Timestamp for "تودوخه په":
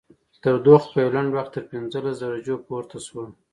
0.41-0.97